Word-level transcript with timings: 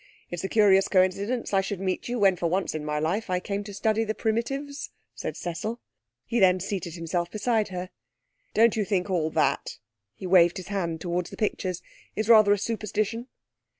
'It's 0.31 0.43
a 0.43 0.49
curious 0.49 0.87
coincidence 0.87 1.53
I 1.53 1.61
should 1.61 1.79
meet 1.79 2.09
you 2.09 2.17
when, 2.17 2.35
for 2.35 2.47
once 2.47 2.73
in 2.73 2.83
my 2.83 2.97
life, 2.97 3.29
I 3.29 3.39
come 3.39 3.63
to 3.65 3.71
study 3.71 4.03
the 4.03 4.15
Primitives,' 4.15 4.89
said 5.13 5.37
Cecil. 5.37 5.79
He 6.25 6.39
then 6.39 6.59
seated 6.59 6.95
himself 6.95 7.29
beside 7.29 7.67
her. 7.67 7.91
'Don't 8.55 8.75
you 8.75 8.83
think 8.83 9.11
all 9.11 9.29
that' 9.29 9.77
he 10.15 10.25
waved 10.25 10.57
his 10.57 10.69
hand 10.69 11.01
towards 11.01 11.29
the 11.29 11.37
pictures 11.37 11.83
'is 12.15 12.27
rather 12.29 12.51
a 12.51 12.57
superstition?' 12.57 13.27